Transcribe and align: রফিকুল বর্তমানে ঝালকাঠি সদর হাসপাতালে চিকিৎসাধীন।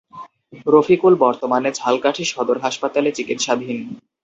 রফিকুল 0.67 1.13
বর্তমানে 1.17 1.69
ঝালকাঠি 1.75 2.23
সদর 2.25 2.57
হাসপাতালে 2.59 3.09
চিকিৎসাধীন। 3.11 3.77